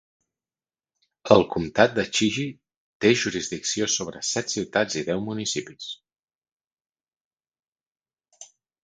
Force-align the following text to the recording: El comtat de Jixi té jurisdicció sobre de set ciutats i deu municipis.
El 1.33 1.43
comtat 1.55 1.91
de 1.97 2.05
Jixi 2.19 2.45
té 3.05 3.11
jurisdicció 3.23 3.89
sobre 3.97 4.15
de 4.23 4.29
set 4.31 4.55
ciutats 4.55 4.97
i 5.03 5.05
deu 5.11 5.21
municipis. 5.29 5.91